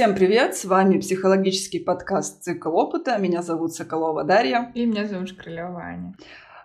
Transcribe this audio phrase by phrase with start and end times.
[0.00, 0.56] Всем привет!
[0.56, 3.18] С вами психологический подкаст «Цикл опыта».
[3.18, 4.72] Меня зовут Соколова Дарья.
[4.74, 6.14] И меня зовут Шкрылева Аня.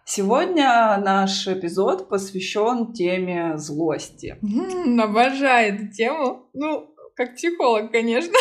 [0.05, 4.37] Сегодня наш эпизод посвящен теме злости.
[4.41, 6.49] М-м, обожаю эту тему.
[6.53, 8.31] Ну, как психолог, конечно.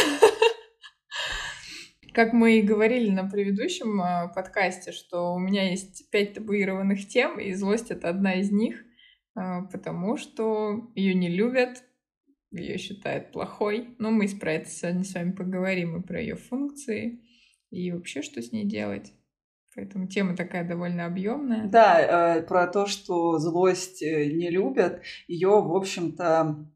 [2.14, 7.40] Как мы и говорили на предыдущем э, подкасте, что у меня есть пять табуированных тем,
[7.40, 8.76] и злость— это одна из них,
[9.36, 9.40] э,
[9.72, 11.82] потому что ее не любят,
[12.60, 13.94] ее считают плохой.
[13.98, 17.20] Но мы про это сегодня с вами поговорим и про ее функции,
[17.70, 19.12] и вообще, что с ней делать.
[19.74, 21.66] Поэтому тема такая довольно объемная.
[21.66, 26.70] Да, э, про то, что злость не любят, ее, в общем-то,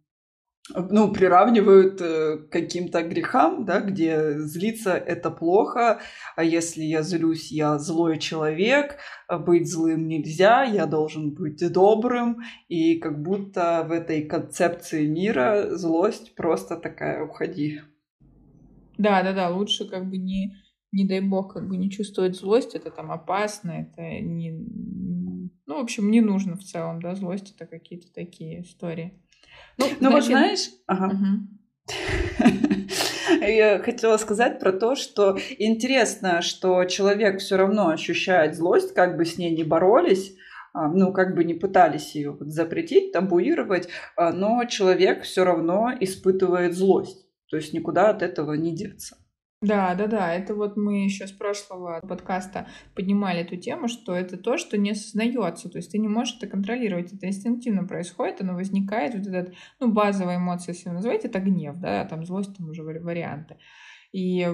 [0.74, 6.00] ну, приравнивают э, к каким-то грехам, да, где злиться это плохо,
[6.36, 8.96] а если я злюсь, я злой человек,
[9.26, 15.76] а быть злым нельзя, я должен быть добрым, и как будто в этой концепции мира
[15.76, 17.80] злость просто такая уходи.
[18.98, 20.56] Да, да, да, лучше как бы не,
[20.92, 24.50] не дай бог, как бы не чувствовать злость, это там опасно, это не,
[25.66, 29.22] ну, в общем, не нужно в целом, да, злость это какие-то такие истории.
[29.78, 30.68] Ну, ну вот знаешь...
[30.86, 31.12] Ага.
[33.40, 39.24] Я хотела сказать про то, что интересно, что человек все равно ощущает злость, как бы
[39.24, 40.34] с ней не боролись,
[40.72, 46.74] а, ну, как бы не пытались ее запретить, табуировать, а, но человек все равно испытывает
[46.74, 47.26] злость.
[47.48, 49.16] То есть никуда от этого не деться.
[49.60, 50.32] Да, да, да.
[50.32, 54.92] Это вот мы еще с прошлого подкаста поднимали эту тему, что это то, что не
[54.92, 55.68] осознается.
[55.68, 57.12] То есть ты не можешь это контролировать.
[57.12, 59.14] Это инстинктивно происходит, оно возникает.
[59.14, 62.84] Вот этот, ну, базовая эмоция, если вы называете, это гнев, да, там злость, там уже
[62.84, 63.56] варианты.
[64.12, 64.46] И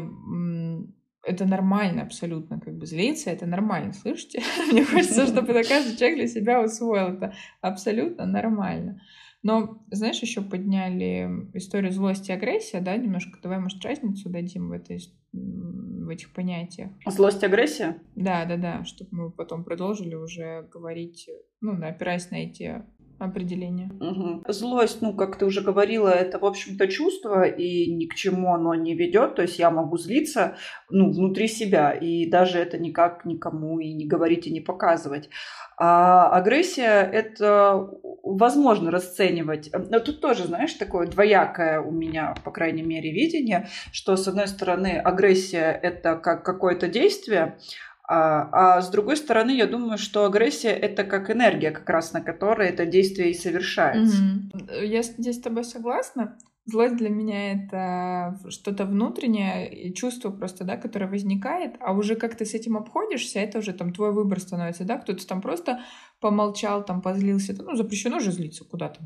[1.27, 4.43] это нормально абсолютно, как бы злиться, это нормально, слышите?
[4.73, 9.01] Мне хочется, чтобы каждый человек для себя усвоил это абсолютно нормально.
[9.45, 13.39] Но, знаешь, еще подняли историю злости и агрессия, да, немножко.
[13.43, 15.01] Давай, может, разницу дадим в, этой,
[15.33, 16.91] в этих понятиях.
[17.07, 17.99] Злость и агрессия?
[18.17, 21.29] Да, да, да, чтобы мы потом продолжили уже говорить,
[21.61, 22.83] ну, опираясь на эти
[23.19, 23.91] определение.
[24.01, 24.45] Угу.
[24.49, 28.75] Злость, ну, как ты уже говорила, это, в общем-то, чувство, и ни к чему оно
[28.75, 29.35] не ведет.
[29.37, 30.57] То есть я могу злиться,
[30.91, 35.31] ну, внутри себя, и даже это никак никому и не говорить, и не показывать.
[35.77, 37.89] А агрессия– это
[38.23, 39.71] возможно расценивать.
[39.91, 44.49] Но тут тоже, знаешь, такое двоякое у меня, по крайней мере, видение, что, с одной
[44.49, 47.59] стороны, агрессия– это как какое-то действие,
[48.07, 52.21] а, а с другой стороны, я думаю, что агрессия это как энергия, как раз на
[52.21, 54.23] которой это действие и совершается.
[54.23, 54.87] Mm-hmm.
[54.87, 56.37] Я здесь с тобой согласна.
[56.67, 62.47] Злость для меня это что-то внутреннее, чувство просто, да, которое возникает, а уже как ты
[62.47, 65.81] с этим обходишься, это уже там твой выбор становится, да, кто-то там просто
[66.21, 69.01] помолчал, там позлился, ну, запрещено же злиться куда-то,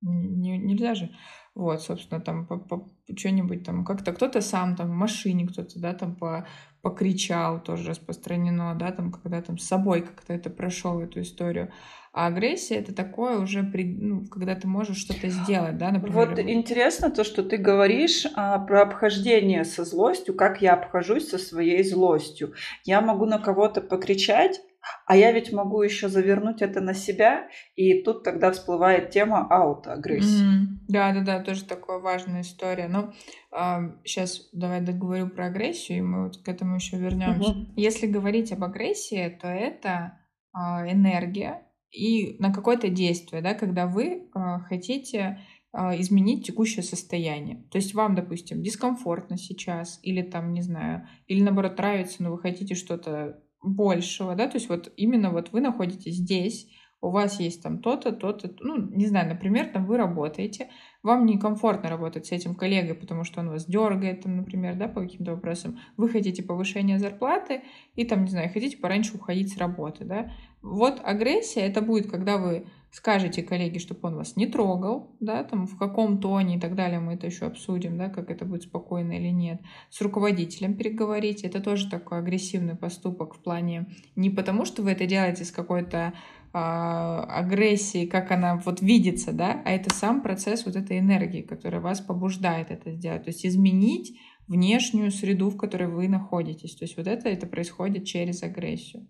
[0.00, 1.10] не, нельзя же.
[1.54, 5.92] Вот, собственно, там по, по, что-нибудь там, как-то кто-то сам там в машине, кто-то, да,
[5.94, 6.46] там по,
[6.82, 11.72] покричал, тоже распространено, да, там, когда там с собой как-то это прошел эту историю.
[12.12, 16.28] А агрессия это такое уже, при, ну, когда ты можешь что-то сделать, да, например.
[16.28, 21.38] Вот интересно то, что ты говоришь а, про обхождение со злостью, как я обхожусь со
[21.38, 22.52] своей злостью.
[22.84, 24.60] Я могу на кого-то покричать,
[25.06, 30.44] а я ведь могу еще завернуть это на себя, и тут тогда всплывает тема аутоагрессии.
[30.44, 30.66] Mm-hmm.
[30.88, 32.88] Да, да, да, тоже такая важная история.
[32.88, 33.12] Но э,
[33.52, 37.52] а, сейчас давай договорю про агрессию, и мы вот к этому еще вернемся.
[37.52, 37.72] Mm-hmm.
[37.76, 40.18] Если говорить об агрессии, то это
[40.54, 40.58] э,
[40.92, 45.40] энергия и на какое-то действие, да, когда вы э, хотите
[45.74, 47.66] изменить текущее состояние.
[47.70, 52.38] То есть вам, допустим, дискомфортно сейчас, или там, не знаю, или наоборот нравится, но вы
[52.38, 56.68] хотите что-то большего, да, то есть вот именно вот вы находитесь здесь,
[57.02, 60.70] у вас есть там то-то, то-то, ну, не знаю, например, там вы работаете,
[61.02, 65.00] вам некомфортно работать с этим коллегой, потому что он вас дергает, там, например, да, по
[65.00, 67.62] каким-то вопросам, вы хотите повышения зарплаты
[67.96, 70.30] и там, не знаю, хотите пораньше уходить с работы, да.
[70.62, 75.66] Вот агрессия, это будет, когда вы скажете коллеге, чтобы он вас не трогал, да, там,
[75.66, 79.12] в каком тоне и так далее, мы это еще обсудим, да, как это будет спокойно
[79.12, 79.60] или нет.
[79.90, 85.06] С руководителем переговорить, это тоже такой агрессивный поступок в плане не потому, что вы это
[85.06, 86.12] делаете с какой-то
[86.52, 91.80] а, агрессии, как она вот видится, да, а это сам процесс вот этой энергии, которая
[91.80, 94.18] вас побуждает это сделать, то есть изменить
[94.48, 96.74] внешнюю среду, в которой вы находитесь.
[96.76, 99.06] То есть вот это, это происходит через агрессию.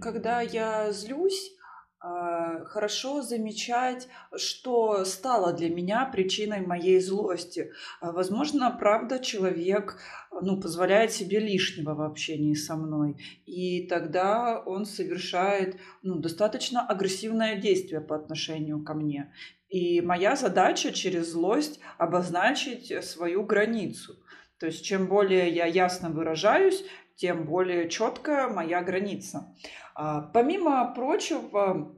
[0.00, 1.56] Когда я злюсь,
[2.66, 7.72] хорошо замечать, что стало для меня причиной моей злости.
[8.00, 9.98] А, возможно, правда, человек
[10.30, 13.16] ну, позволяет себе лишнего в общении со мной.
[13.46, 19.32] И тогда он совершает ну, достаточно агрессивное действие по отношению ко мне.
[19.68, 24.16] И моя задача через злость обозначить свою границу.
[24.58, 26.84] То есть чем более я ясно выражаюсь,
[27.16, 29.54] тем более четкая моя граница.
[29.94, 31.95] А, помимо прочего, э,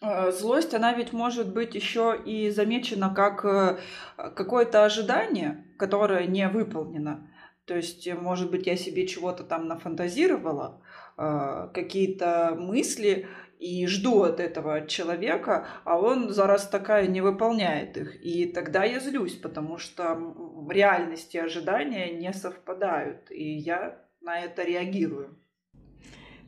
[0.00, 3.78] злость, она ведь может быть еще и замечена как э,
[4.16, 7.28] какое-то ожидание, которое не выполнено.
[7.64, 10.82] То есть, может быть, я себе чего-то там нафантазировала,
[11.16, 13.28] э, какие-то мысли,
[13.58, 18.24] и жду от этого человека, а он за раз такая не выполняет их.
[18.24, 24.62] И тогда я злюсь, потому что в реальности ожидания не совпадают, и я на это
[24.62, 25.36] реагирую.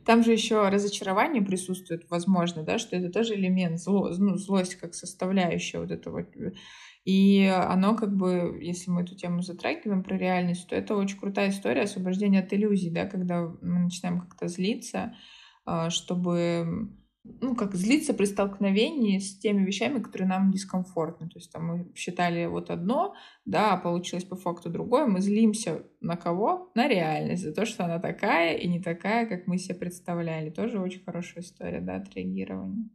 [0.05, 4.93] Там же еще разочарование присутствует, возможно, да, что это тоже элемент зло, ну, злость как
[4.95, 6.25] составляющая вот этого.
[7.05, 11.49] И оно как бы, если мы эту тему затрагиваем про реальность, то это очень крутая
[11.49, 15.15] история освобождения от иллюзий, да, когда мы начинаем как-то злиться,
[15.65, 16.89] а, чтобы
[17.23, 21.29] ну, как злиться при столкновении с теми вещами, которые нам дискомфортны.
[21.29, 23.13] То есть там мы считали вот одно,
[23.45, 25.05] да, а получилось по факту другое.
[25.05, 26.71] Мы злимся на кого?
[26.73, 30.49] На реальность, за то, что она такая и не такая, как мы себе представляли.
[30.49, 32.89] Тоже очень хорошая история, да, отреагирования.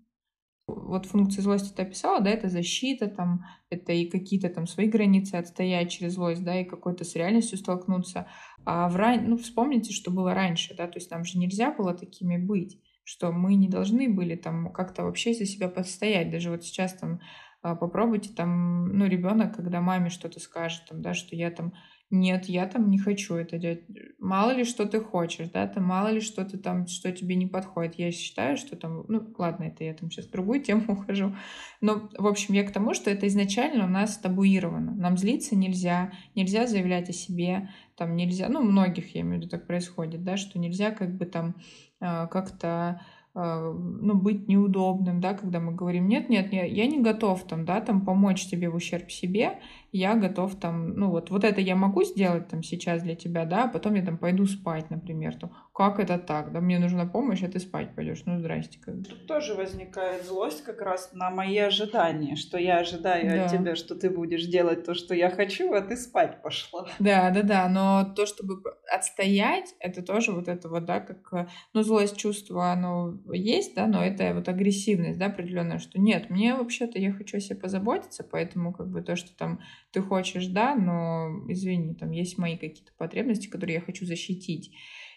[0.67, 5.37] Вот функция злости ты описала, да, это защита, там, это и какие-то там свои границы
[5.37, 8.27] отстоять через злость, да, и какой-то с реальностью столкнуться.
[8.65, 9.29] А в ран...
[9.29, 13.31] ну, вспомните, что было раньше, да, то есть нам же нельзя было такими быть что
[13.31, 16.29] мы не должны были там как-то вообще за себя подстоять.
[16.33, 17.21] Даже вот сейчас там
[17.63, 21.73] а, попробуйте там, ну, ребенок, когда маме что-то скажет, там, да, что я там
[22.11, 23.83] нет, я там не хочу это делать.
[24.21, 27.47] Мало ли, что ты хочешь, да, там мало ли, что ты там, что тебе не
[27.47, 27.97] подходит.
[27.97, 31.35] Я считаю, что там, ну, ладно, это я там сейчас в другую тему ухожу.
[31.81, 34.95] Но, в общем, я к тому, что это изначально у нас табуировано.
[34.95, 39.49] Нам злиться нельзя, нельзя заявлять о себе, там нельзя, ну, многих, я имею в виду,
[39.49, 41.57] так происходит, да, что нельзя как бы там
[41.99, 43.01] как-то
[43.39, 47.67] а, ну, быть неудобным, да, когда мы говорим, нет, нет, нет, я не готов там,
[47.67, 49.59] да, там помочь тебе в ущерб себе,
[49.93, 53.65] я готов там, ну вот, вот это я могу сделать там сейчас для тебя, да,
[53.65, 57.43] а потом я там пойду спать, например, то как это так, да, мне нужна помощь,
[57.43, 58.79] а ты спать пойдешь, ну здрасте.
[58.81, 63.45] Как Тут тоже возникает злость как раз на мои ожидания, что я ожидаю да.
[63.45, 66.89] от тебя, что ты будешь делать то, что я хочу, а ты спать пошла.
[66.99, 71.83] Да, да, да, но то, чтобы отстоять, это тоже вот это вот, да, как, ну,
[71.83, 76.99] злость чувство, оно есть, да, но это вот агрессивность, да, определенная, что нет, мне вообще-то
[76.99, 81.45] я хочу о себе позаботиться, поэтому как бы то, что там ты хочешь, да, но
[81.49, 84.73] извини, там есть мои какие-то потребности, которые я хочу защитить.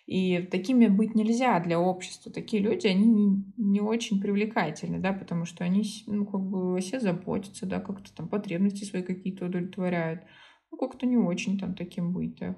[0.10, 2.32] И такими быть нельзя для общества.
[2.32, 7.00] Такие люди, они не, очень привлекательны, да, потому что они, ну, как бы о себе
[7.00, 10.24] заботятся, да, как-то там потребности свои какие-то удовлетворяют.
[10.72, 12.56] Ну, как-то не очень там таким быть, да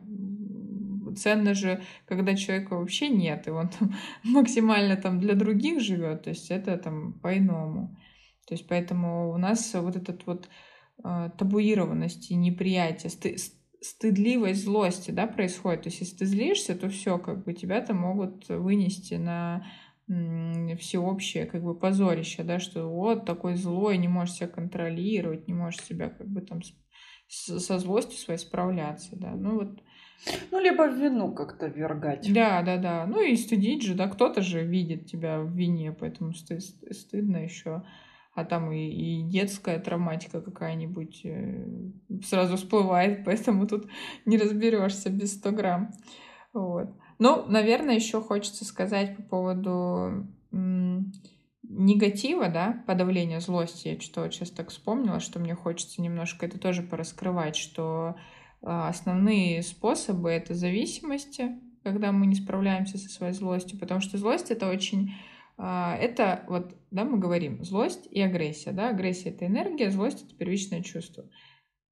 [1.17, 3.93] ценно же, когда человека вообще нет, и он там
[4.23, 7.97] максимально там для других живет, то есть это там по-иному.
[8.47, 10.47] То есть поэтому у нас вот этот вот
[11.03, 13.09] э, табуированность и неприятие,
[13.81, 15.83] стыдливость злости, да, происходит.
[15.83, 19.65] То есть если ты злишься, то все, как бы тебя там могут вынести на
[20.79, 25.81] всеобщее как бы позорище, да, что вот такой злой, не можешь себя контролировать, не можешь
[25.81, 26.61] себя как бы там
[27.27, 29.31] с, со злостью своей справляться, да.
[29.31, 29.81] Ну вот
[30.51, 32.31] ну, либо в вину как-то вергать.
[32.31, 33.05] Да, да, да.
[33.07, 37.83] Ну и стыдить же, да, кто-то же видит тебя в вине, поэтому сты стыдно еще.
[38.33, 41.65] А там и, и детская травматика какая-нибудь э,
[42.23, 43.87] сразу всплывает, поэтому тут
[44.25, 45.91] не разберешься без 100 грамм.
[46.53, 46.89] Вот.
[47.19, 50.27] Ну, наверное, еще хочется сказать по поводу
[51.63, 53.89] негатива, да, подавления злости.
[53.89, 58.15] Я что сейчас так вспомнила, что мне хочется немножко это тоже пораскрывать, что
[58.61, 61.51] а, основные способы— это зависимости,
[61.83, 65.13] когда мы не справляемся со своей злостью, потому что злость— это очень...
[65.63, 70.35] А, это вот, да, мы говорим, злость и агрессия, да, агрессия— это энергия, злость— это
[70.35, 71.29] первичное чувство.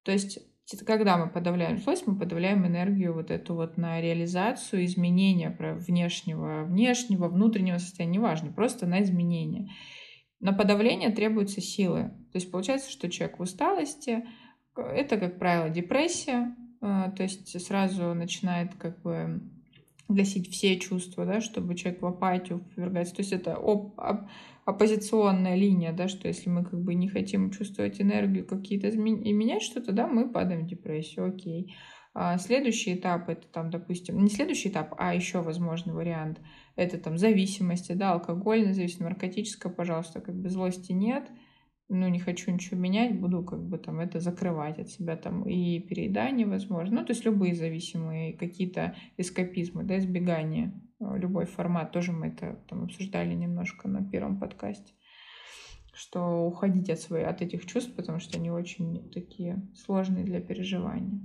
[0.02, 0.40] То есть
[0.84, 7.28] когда мы подавляем злость, мы подавляем энергию вот эту вот на реализацию изменения внешнего, внешнего,
[7.28, 9.68] внутреннего состояния, неважно, просто на изменение.
[10.40, 12.10] На подавление требуются силы.
[12.32, 14.24] То есть получается, что человек в усталости,
[14.76, 19.40] это, как правило, депрессия, а, то есть сразу начинает как бы
[20.14, 23.14] гасить все чувства, да, чтобы человек в апатию повергается.
[23.16, 24.28] То есть это оп- оп-
[24.64, 28.98] оппозиционная линия, да, что если мы как бы не хотим чувствовать энергию какие-то и
[29.32, 31.74] менять что-то, да, мы падаем в депрессию, окей.
[32.12, 36.40] А следующий этап это там, допустим, не следующий этап, а еще возможный вариант,
[36.74, 41.30] это там зависимости, да, алкогольная зависимость, наркотическая, пожалуйста, как бы злости нет–
[41.92, 45.80] ну, не хочу ничего менять, буду как бы там это закрывать от себя там и
[45.80, 47.00] переедание возможно.
[47.00, 51.90] Ну, то есть любые зависимые какие-то эскапизмы, да, избегание, э, любой формат.
[51.90, 54.94] Тоже мы это там обсуждали немножко на первом подкасте.
[55.92, 61.20] что уходить от, своих, от этих чувств, потому что они очень такие сложные для переживания.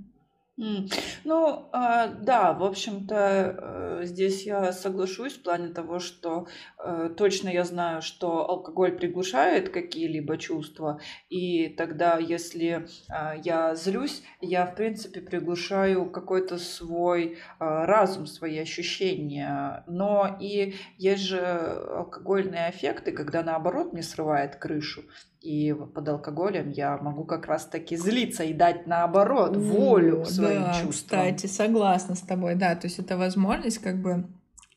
[1.24, 6.46] Ну, а, да, в общем-то, э, здесь я соглашусь в плане того, что
[6.78, 10.98] э, точно я знаю, что алкоголь приглушает какие-либо чувства,
[11.28, 18.58] и тогда, если а, я злюсь, я, в принципе, приглушаю какой-то свой а, разум, свои
[18.58, 19.84] ощущения.
[19.86, 25.02] Но и есть же алкогольные эффекты, когда, наоборот, мне срывает крышу.
[25.46, 30.90] И под алкоголем я могу как раз-таки злиться и дать наоборот волю своим да, чувствам.
[30.90, 32.74] Кстати, согласна с тобой, да.
[32.74, 34.26] То есть это возможность как бы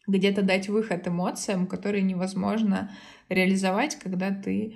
[0.05, 2.91] где-то дать выход эмоциям, которые невозможно
[3.29, 4.75] реализовать, когда ты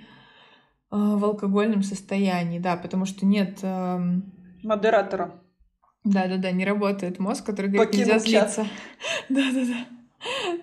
[0.90, 3.60] в алкогольном состоянии, да, потому что нет...
[3.62, 4.00] Э,
[4.64, 5.40] Модератора.
[6.02, 8.66] Да-да-да, не работает мозг, который говорит, Покинул нельзя злиться.
[9.28, 9.86] Да-да-да.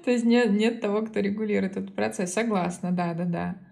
[0.04, 2.34] То есть нет, нет того, кто регулирует этот процесс.
[2.34, 3.71] Согласна, да-да-да.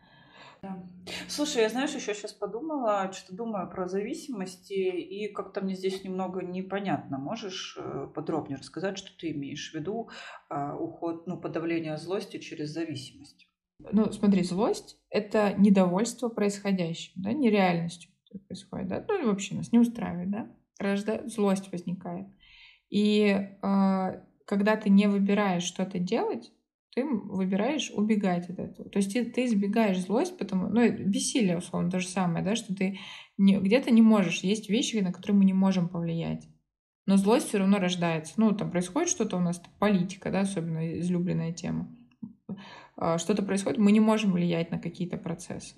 [1.27, 6.41] Слушай, я, знаешь, еще сейчас подумала, что думаю про зависимости, и как-то мне здесь немного
[6.41, 7.17] непонятно.
[7.17, 10.09] Можешь э, подробнее рассказать, что ты имеешь в виду
[10.49, 13.47] а, уход, ну, подавление злости через зависимость?
[13.91, 18.11] Ну, смотри, злость— это недовольство происходящим, да, нереальностью,
[18.47, 21.27] происходит, да, ну, или вообще нас не устраивает, да, Рожда...
[21.27, 22.27] злость возникает.
[22.89, 26.51] И э, когда ты не выбираешь что-то делать,
[26.93, 28.89] ты выбираешь убегать от этого.
[28.89, 32.75] То есть ты, ты избегаешь злость, потому, ну, бессилие, условно, то же самое, да, что
[32.75, 32.99] ты
[33.37, 34.41] не, где-то не можешь.
[34.41, 36.47] Есть вещи, на которые мы не можем повлиять.
[37.05, 38.33] Но злость все равно рождается.
[38.37, 41.95] Ну, там происходит что-то у нас, политика, да, особенно излюбленная тема.
[42.97, 45.75] А, что-то происходит, мы не можем влиять на какие-то процессы.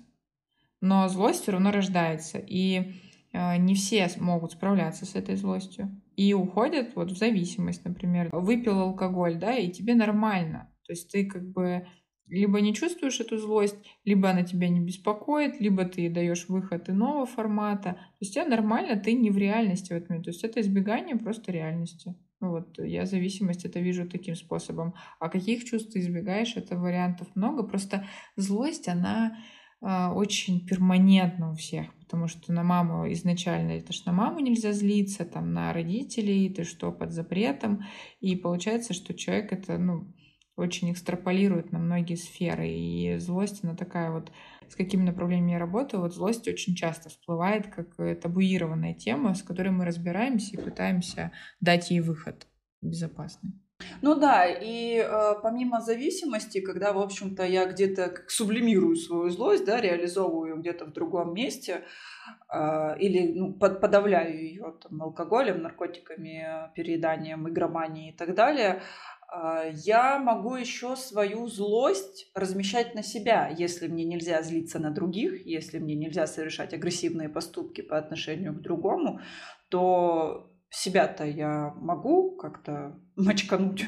[0.80, 2.38] Но злость все равно рождается.
[2.38, 2.94] И
[3.32, 6.00] а, не все могут справляться с этой злостью.
[6.16, 8.30] И уходят вот в зависимость, например.
[8.32, 11.86] Выпил алкоголь, да, и тебе нормально то есть ты как бы
[12.32, 17.26] либо не чувствуешь эту злость, либо она тебя не беспокоит, либо ты даешь выход иного
[17.26, 17.92] формата.
[17.92, 20.22] То есть тебе нормально, ты не в реальности в этом.
[20.22, 22.14] То есть это избегание просто реальности.
[22.40, 24.94] Ну вот я зависимость это вижу таким способом.
[25.20, 27.64] А каких чувств ты избегаешь, это вариантов много.
[27.64, 29.36] Просто злость, она
[29.82, 34.72] э, очень перманентна у всех, потому что на маму изначально это ж на маму нельзя
[34.72, 37.84] злиться, там на родителей, ты что, под запретом.
[38.20, 40.12] И получается, что человек это, ну,
[40.56, 42.68] очень экстраполирует на многие сферы.
[42.68, 44.30] И злость, она такая вот,
[44.68, 49.70] с какими направлениями я работаю, вот злость очень часто всплывает как табуированная тема, с которой
[49.70, 52.46] мы разбираемся и пытаемся дать ей выход
[52.82, 53.52] безопасный.
[54.00, 59.80] Ну да, и э, помимо зависимости, когда, в общем-то, я где-то сублимирую свою злость, да,
[59.80, 61.82] реализовываю где-то в другом месте,
[62.52, 68.82] э, или ну, под, подавляю ее там, алкоголем, наркотиками, перееданием, игроманией и так далее,
[69.72, 75.78] я могу еще свою злость размещать на себя, если мне нельзя злиться на других, если
[75.78, 79.20] мне нельзя совершать агрессивные поступки по отношению к другому,
[79.70, 83.86] то себя-то я могу как-то мочкануть.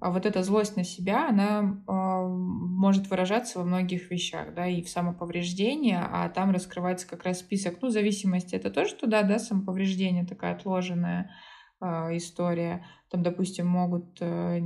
[0.00, 4.82] А вот эта злость на себя, она э, может выражаться во многих вещах, да, и
[4.82, 10.24] в самоповреждении, а там раскрывается как раз список, ну, зависимости, это тоже туда, да, самоповреждение
[10.24, 12.84] такая отложенная, а, история.
[13.10, 14.60] Там, допустим, могут э,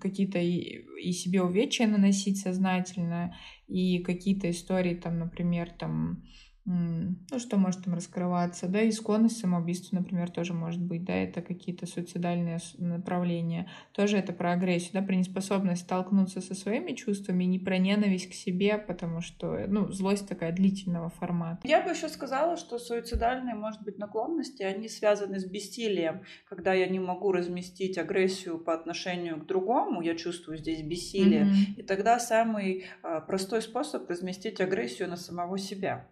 [0.00, 3.34] какие-то и себе увечья наносить сознательно,
[3.66, 6.24] и какие-то истории, там, например, там,
[6.70, 11.40] ну, что может там раскрываться, да, и склонность самоубийства, например, тоже может быть, да, это
[11.40, 17.58] какие-то суицидальные направления, тоже это про агрессию, да, про неспособность столкнуться со своими чувствами, не
[17.58, 21.66] про ненависть к себе, потому что, ну, злость такая длительного формата.
[21.66, 26.86] Я бы еще сказала, что суицидальные, может быть, наклонности, они связаны с бессилием, когда я
[26.86, 31.74] не могу разместить агрессию по отношению к другому, я чувствую здесь бессилие, mm-hmm.
[31.78, 36.06] и тогда самый а, простой способ разместить агрессию на самого себя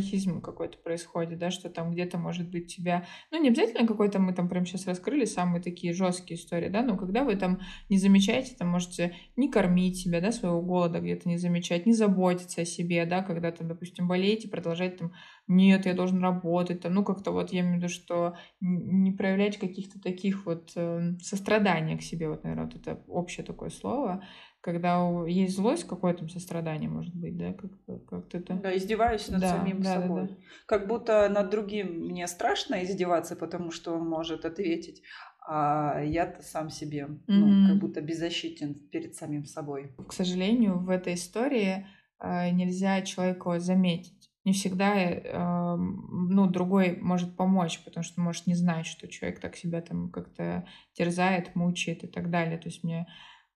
[0.00, 4.32] мазохизм какой-то происходит, да, что там где-то может быть тебя, ну, не обязательно какой-то мы
[4.32, 8.54] там прям сейчас раскрыли самые такие жесткие истории, да, но когда вы там не замечаете,
[8.56, 13.04] там можете не кормить себя, да, своего голода где-то не замечать, не заботиться о себе,
[13.06, 15.12] да, когда там, допустим, болеете, продолжать там,
[15.46, 19.58] нет, я должен работать, там, ну, как-то вот я имею в виду, что не проявлять
[19.58, 24.24] каких-то таких вот э, сострадания к себе, вот, наверное, вот это общее такое слово,
[24.60, 27.70] когда есть злость, какое там сострадание может быть, да, как,
[28.06, 28.54] как это...
[28.54, 30.22] Да, издеваюсь над да, самим да, собой.
[30.22, 30.34] Да, да.
[30.66, 35.02] Как будто над другим мне страшно издеваться, потому что он может ответить,
[35.46, 37.18] а я-то сам себе, mm-hmm.
[37.26, 39.94] ну, как будто беззащитен перед самим собой.
[40.06, 41.86] К сожалению, в этой истории
[42.20, 44.30] э, нельзя человеку заметить.
[44.44, 49.56] Не всегда, э, ну, другой может помочь, потому что может не знать, что человек так
[49.56, 52.58] себя там как-то терзает, мучает и так далее.
[52.58, 53.06] То есть мне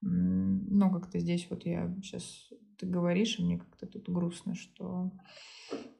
[0.01, 5.11] ну, как-то здесь вот я сейчас ты говоришь, и мне как-то тут грустно, что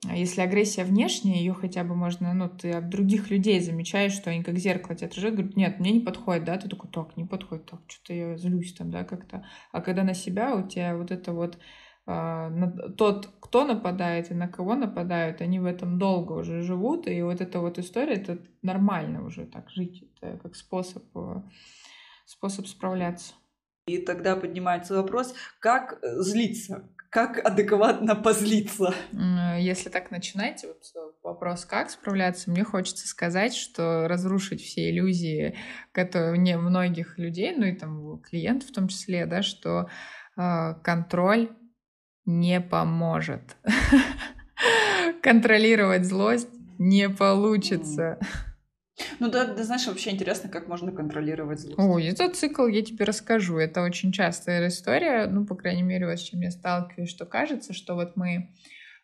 [0.07, 4.29] а если агрессия внешняя, ее хотя бы можно, ну, ты от других людей замечаешь, что
[4.29, 7.25] они как зеркало тебя отражают, говорят, нет, мне не подходит, да, ты такой, так, не
[7.25, 9.45] подходит, так, что-то я злюсь там, да, как-то.
[9.71, 11.57] А когда на себя у тебя вот это вот
[12.05, 12.51] а,
[12.97, 17.41] тот, кто нападает и на кого нападают, они в этом долго уже живут, и вот
[17.41, 21.41] эта вот история, это нормально уже так жить, это как способ, э,
[22.25, 23.33] способ справляться.
[23.87, 28.95] И тогда поднимается вопрос, как э, злиться, как адекватно позлиться.
[29.59, 35.55] Если так начинать, вот э, вопрос, как справляться, мне хочется сказать, что разрушить все иллюзии,
[35.91, 39.87] которые не многих людей, ну и там клиентов в том числе, да, что
[40.35, 41.51] э, контроль
[42.25, 43.55] не поможет.
[45.21, 46.49] Контролировать злость
[46.79, 48.17] не получится.
[49.19, 51.79] Ну да, да, знаешь, вообще интересно, как можно контролировать злость.
[51.79, 53.57] Ой, этот цикл я тебе расскажу.
[53.57, 57.73] Это очень частая история, ну, по крайней мере, вот с чем я сталкиваюсь, что кажется,
[57.73, 58.49] что вот мы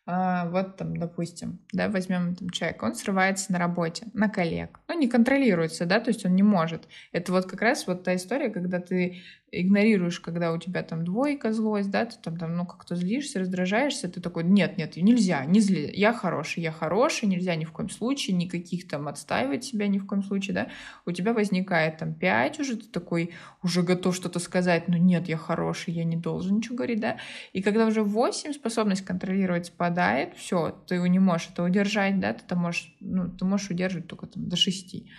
[0.04, 4.98] а, вот там, допустим, да, возьмем там человека, он срывается на работе, на коллег, ну,
[4.98, 6.88] не контролируется, да, то есть он не может.
[7.12, 11.52] Это вот как раз вот та история, когда ты игнорируешь, когда у тебя там двойка
[11.52, 15.60] злость, да, ты там, там ну, как-то злишься, раздражаешься, ты такой, нет, нет, нельзя, не
[15.60, 19.98] зли, я хороший, я хороший, нельзя ни в коем случае, никаких там отстаивать себя ни
[19.98, 20.68] в коем случае, да,
[21.04, 23.32] у тебя возникает там пять уже, ты такой
[23.62, 27.18] уже готов что-то сказать, но нет, я хороший, я не должен ничего говорить, да,
[27.52, 32.42] и когда уже восемь способность контролировать спадает, все, ты не можешь это удержать, да, ты,
[32.48, 35.10] там можешь, ну, ты можешь удерживать только там до шести,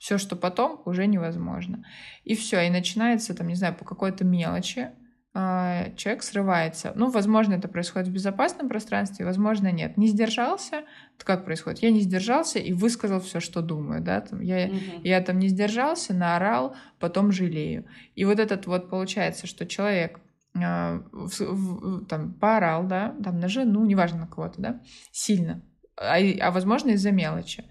[0.00, 1.84] все, что потом, уже невозможно.
[2.24, 4.88] И все, и начинается там, не знаю, по какой-то мелочи,
[5.34, 6.92] а, человек срывается.
[6.96, 9.98] Ну, возможно, это происходит в безопасном пространстве, возможно, нет.
[9.98, 10.84] Не сдержался,
[11.16, 11.80] это как происходит?
[11.80, 15.02] Я не сдержался и высказал все, что думаю, да, там, я, угу.
[15.04, 17.84] я там не сдержался, наорал, потом жалею.
[18.14, 20.18] И вот этот вот получается, что человек
[20.54, 24.80] э, в, в, там поорал, да, там на жену, неважно на кого-то, да,
[25.12, 25.60] сильно,
[25.94, 27.66] а, а возможно из-за мелочи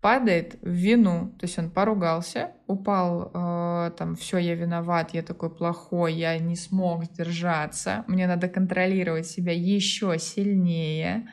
[0.00, 5.54] падает в вину, то есть он поругался, упал, э, там, все, я виноват, я такой
[5.54, 11.28] плохой, я не смог сдержаться, мне надо контролировать себя еще сильнее,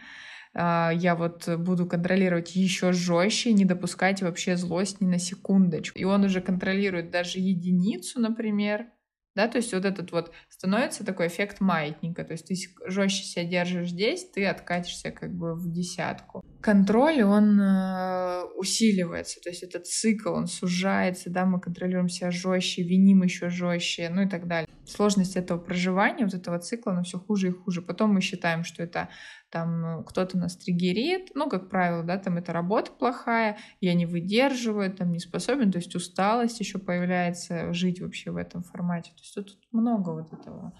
[0.55, 5.99] э, я вот буду контролировать еще жестче, не допускать вообще злость ни на секундочку.
[5.99, 8.87] И он уже контролирует даже единицу, например,
[9.35, 12.55] да, то есть вот этот вот становится такой эффект маятника, то есть ты
[12.87, 16.43] жестче себя держишь здесь, ты откатишься как бы в десятку.
[16.61, 22.83] Контроль, он э, усиливается, то есть этот цикл, он сужается, да, мы контролируем себя жестче,
[22.83, 24.64] виним еще жестче, ну и так далее.
[24.85, 27.81] Сложность этого проживания, вот этого цикла, она все хуже и хуже.
[27.81, 29.09] Потом мы считаем, что это
[29.49, 34.93] там кто-то нас триггерит, ну, как правило, да, там это работа плохая, я не выдерживаю,
[34.93, 39.11] там не способен, то есть усталость еще появляется, жить вообще в этом формате.
[39.11, 40.73] То есть тут много вот этого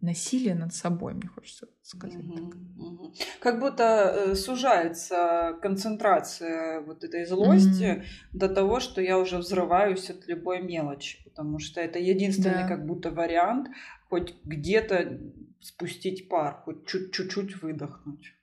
[0.00, 2.24] насилие над собой, мне хочется сказать.
[2.24, 2.56] Угу, так.
[2.76, 3.14] Угу.
[3.40, 8.38] Как будто э, сужается концентрация вот этой злости угу.
[8.38, 12.68] до того, что я уже взрываюсь от любой мелочи, потому что это единственный да.
[12.68, 13.68] как будто вариант
[14.08, 15.20] хоть где-то
[15.60, 18.34] спустить пар, хоть чуть-чуть выдохнуть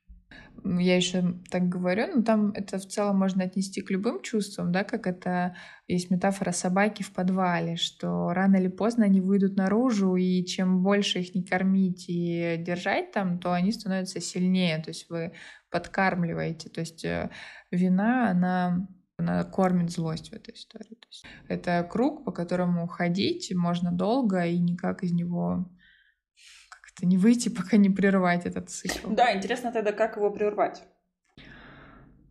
[0.64, 4.84] я еще так говорю, но там это в целом можно отнести к любым чувствам, да,
[4.84, 5.56] как это
[5.88, 11.20] есть метафора собаки в подвале, что рано или поздно они выйдут наружу, и чем больше
[11.20, 15.34] их не кормить и держать там, то они становятся сильнее, то есть вы
[15.72, 17.30] подкармливаете, то есть э,
[17.72, 18.88] вина, она
[19.20, 20.96] она кормит злость в этой истории.
[20.96, 25.70] То есть это круг, по которому ходить можно долго и никак из него
[27.00, 29.10] как-то не выйти, пока не прервать этот цикл.
[29.10, 30.84] Да, интересно тогда, как его прервать?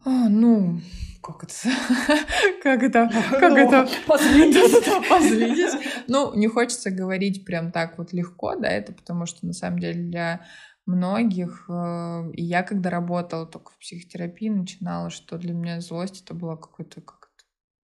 [0.04, 0.81] А, ну,
[1.22, 1.54] как это?
[2.62, 3.11] Как это?
[3.11, 3.88] Как ну, это?
[4.07, 5.09] Позлитесь.
[5.09, 6.04] Позлитесь.
[6.07, 10.00] Ну, не хочется говорить прям так вот легко, да, это потому что на самом деле
[10.00, 10.46] для
[10.87, 16.35] многих, э, и я когда работала только в психотерапии, начинала, что для меня злость это
[16.35, 17.44] была какой-то, как это,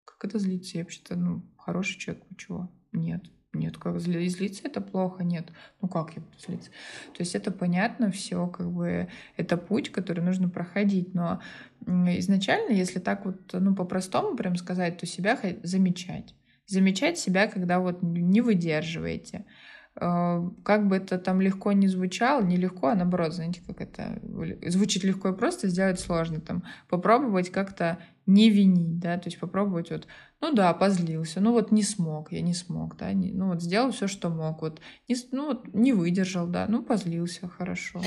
[0.04, 0.78] как это злиться?
[0.78, 2.72] Я вообще-то, ну, хороший человек, ну чего?
[2.92, 3.22] Нет.
[3.54, 5.50] Нет, как зли, злиться это плохо, нет.
[5.80, 6.70] Ну как я буду злиться?
[7.14, 11.14] То есть это понятно все, как бы это путь, который нужно проходить.
[11.14, 11.40] Но
[11.86, 16.34] изначально, если так вот, ну по-простому прям сказать, то себя замечать.
[16.66, 19.46] Замечать себя, когда вот не выдерживаете.
[20.00, 24.20] Э, как бы это там легко не звучало, не легко, а наоборот, знаете, как это
[24.66, 26.40] звучит легко и просто, сделать сложно.
[26.40, 30.06] Там попробовать как-то не винить, да, то есть попробовать вот,
[30.40, 33.90] ну да, позлился, ну вот не смог, я не смог, да, не, ну вот сделал
[33.90, 38.02] все, что мог, вот, не, ну вот не выдержал, да, ну позлился, хорошо.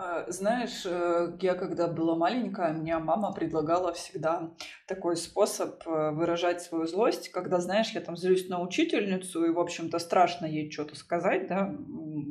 [0.00, 4.52] А, знаешь, э, я когда была маленькая, меня мама предлагала всегда
[4.86, 9.58] такой способ э, выражать свою злость, когда, знаешь, я там злюсь на учительницу, и, в
[9.58, 11.74] общем-то, страшно ей что-то сказать, да,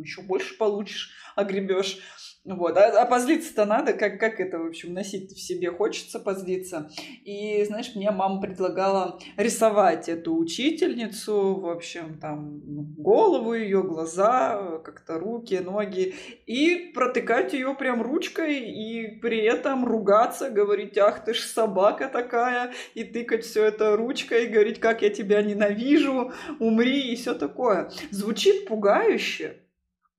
[0.01, 1.99] еще больше получишь, огребешь.
[2.47, 2.77] Вот.
[2.77, 6.89] А, а позлиться-то надо, как, как это, в общем, носить в себе хочется позлиться.
[7.25, 14.79] И, знаешь, мне мама предлагала рисовать эту учительницу, в общем, там, ну, голову ее, глаза,
[14.85, 21.33] как-то руки, ноги, и протыкать ее прям ручкой, и при этом ругаться, говорить, ах ты
[21.33, 27.11] ж собака такая, и тыкать все это ручкой, и говорить, как я тебя ненавижу, умри,
[27.11, 27.91] и все такое.
[28.11, 29.57] Звучит пугающе,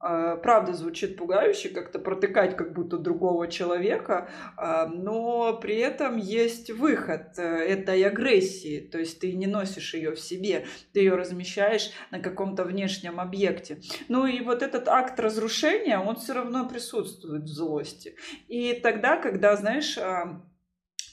[0.01, 7.37] правда звучит пугающе, как-то протыкать как будто другого человека, а, но при этом есть выход
[7.37, 12.21] э, этой агрессии, то есть ты не носишь ее в себе, ты ее размещаешь на
[12.21, 13.81] каком-то внешнем объекте.
[14.09, 18.15] Ну и вот этот акт разрушения, он все равно присутствует в злости.
[18.47, 20.43] И тогда, когда, знаешь, а,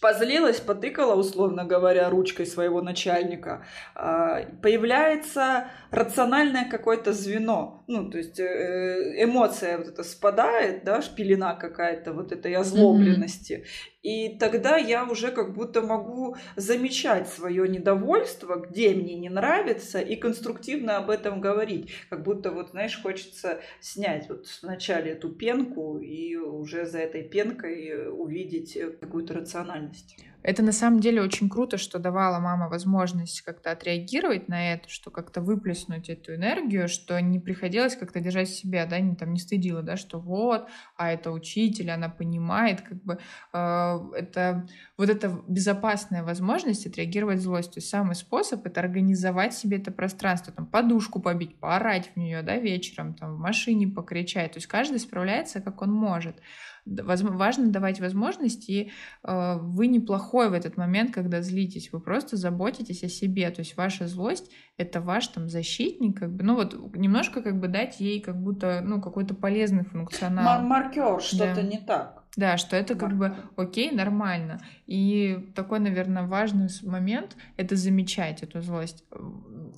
[0.06, 3.66] позлилась, потыкала, условно говоря, ручкой своего начальника,
[3.96, 7.84] а, появляется рациональное какое-то звено.
[7.88, 13.54] Ну, то есть э, эмоция вот эта спадает, да, шпилена какая-то вот этой озлобленности.
[13.54, 13.95] Mm-hmm.
[14.06, 20.16] И тогда я уже как будто могу замечать свое недовольство, где мне не нравится, и
[20.16, 21.90] конструктивно об этом говорить.
[22.12, 28.08] Как будто, вот, знаешь, хочется снять вот вначале эту пенку и уже за этой пенкой
[28.08, 30.20] увидеть какую-то рациональность.
[30.46, 35.10] Это на самом деле очень круто, что давала мама возможность как-то отреагировать на это, что
[35.10, 39.82] как-то выплеснуть эту энергию, что не приходилось как-то держать себя, да, не там не стыдила,
[39.82, 43.18] да, что вот, а это учитель, она понимает, как бы
[43.54, 44.68] э, это
[45.00, 47.74] вот эта безопасная возможность отреагировать злость.
[47.74, 52.44] То есть самый способ это организовать себе это пространство, там подушку побить, поорать в нее,
[52.44, 54.52] да, вечером, там в машине покричать.
[54.52, 56.36] То есть каждый справляется, как он может
[56.86, 58.92] важно давать возможности, и
[59.24, 63.76] э, вы неплохой в этот момент, когда злитесь, вы просто заботитесь о себе, то есть
[63.76, 68.22] ваша злость— это ваш там защитник, как бы, ну вот немножко как бы дать ей
[68.22, 70.62] как будто, ну, какой-то полезный функционал.
[70.62, 71.62] Маркер, что-то да.
[71.62, 72.26] не так.
[72.36, 74.60] Да, что это как бы окей, нормально.
[74.88, 79.06] И такой, наверное, важный момент— это замечать эту злость.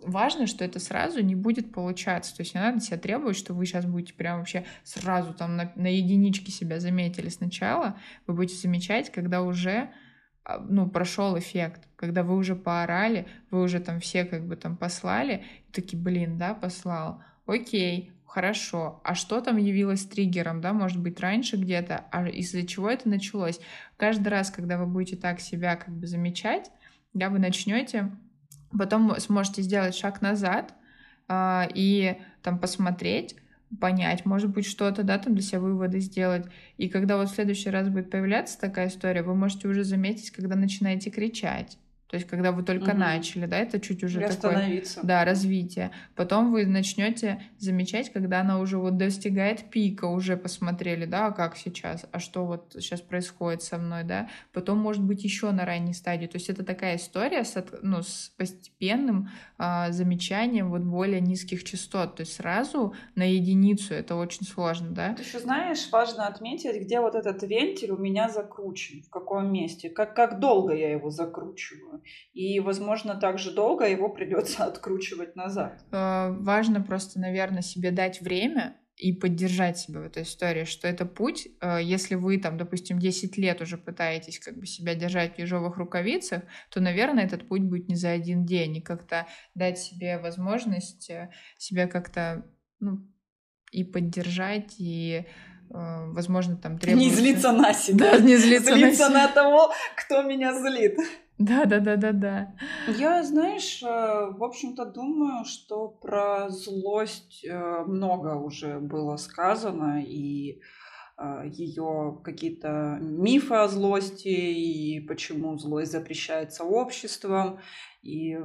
[0.04, 2.36] Важно, что это сразу не будет получаться.
[2.36, 5.72] То есть не надо себя требовать, что вы сейчас будете прям вообще сразу там на,
[5.76, 7.98] на единичке себя заметили сначала.
[8.26, 9.90] Вы будете замечать, когда уже
[10.48, 14.78] а, ну, прошел эффект, когда вы уже поорали, вы уже там все как бы там
[14.78, 21.02] послали, и такие, блин, да, послал, окей, хорошо, а что там явилось триггером, да, может
[21.02, 23.60] быть, раньше где-то, а из-за чего это началось?
[23.98, 26.72] Каждый раз, когда вы будете так себя как бы замечать,
[27.14, 28.12] да, вы начнете,
[28.76, 30.74] потом сможете сделать шаг назад
[31.28, 33.36] э, и там посмотреть,
[33.80, 36.46] понять, может быть, что-то, да, там для себя выводы сделать.
[36.78, 40.56] И когда вот в следующий раз будет появляться такая история, вы можете уже заметить, когда
[40.56, 43.00] начинаете кричать то есть, когда вы только угу.
[43.00, 45.92] начали, да, это чуть уже такое, да, развитие.
[46.16, 52.06] Потом вы начнете замечать, когда она уже вот достигает пика, уже посмотрели, да, как сейчас,
[52.14, 54.30] а что вот сейчас происходит со мной, да.
[54.54, 56.28] Потом, может быть, еще на ранней стадии.
[56.28, 62.16] То есть это такая история с, ну, с постепенным а, замечанием вот более низких частот.
[62.16, 65.14] То есть сразу на единицу это очень сложно, да.
[65.14, 69.90] Ты еще знаешь, важно отметить, где вот этот вентиль у меня закручен, в каком месте,
[69.90, 71.97] как, как долго я его закручиваю.
[72.34, 75.84] И, возможно, так же долго его придется откручивать назад.
[75.92, 81.06] Э, важно просто, наверное, себе дать время и поддержать себя в этой истории, что это
[81.06, 85.40] путь, э, если вы там, допустим, 10 лет уже пытаетесь как бы себя держать в
[85.40, 90.18] ежовых рукавицах, то, наверное, этот путь будет не за один день, и как-то дать себе
[90.18, 91.30] возможность э,
[91.60, 92.44] себя как-то
[92.80, 93.08] ну,
[93.72, 95.26] и поддержать, и
[95.70, 97.10] возможно, там требуется...
[97.10, 98.12] Не злиться на себя.
[98.14, 99.28] Да, не злиться, злиться на, себя.
[99.28, 100.98] на того, кто меня злит.
[101.38, 102.56] Да, да, да, да, да.
[102.88, 110.62] Я, знаешь, э, в общем-то думаю, что про злость э, много уже было сказано, и
[111.20, 117.60] э, ее какие-то мифы о злости, и почему злость запрещается обществом,
[118.02, 118.36] и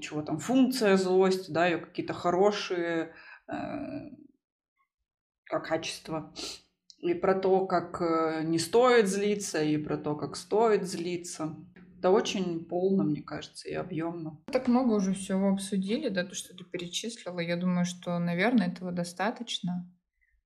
[0.00, 3.14] чего там, функция злости, да, ее какие-то хорошие
[5.46, 6.34] качества.
[6.98, 8.00] И про то, как
[8.44, 11.56] не стоит злиться, и про то, как стоит злиться.
[11.98, 14.38] Это очень полно, мне кажется, и объемно.
[14.52, 17.40] Так много уже всего обсудили, да, то, что ты перечислила.
[17.40, 19.90] Я думаю, что, наверное, этого достаточно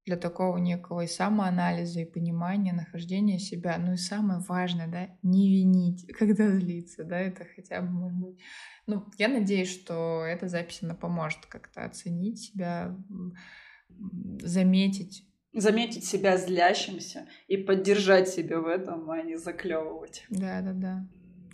[0.07, 3.77] для такого некого и самоанализа, и понимания, нахождения себя.
[3.79, 8.39] Ну и самое важное, да, не винить, когда злиться, да, это хотя бы, может быть...
[8.87, 12.97] Ну, я надеюсь, что эта запись, она поможет как-то оценить себя,
[14.41, 20.25] заметить заметить себя злящимся и поддержать себя в этом, а не заклевывать.
[20.31, 21.09] Да, да, да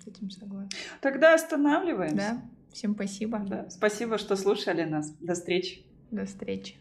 [0.07, 0.71] с этим согласна.
[1.01, 2.17] Тогда останавливаемся.
[2.17, 2.43] Да.
[2.73, 3.39] Всем спасибо.
[3.41, 3.69] Да.
[3.71, 5.11] Спасибо, что слушали нас.
[5.21, 5.85] До встречи.
[6.11, 6.77] До встречи.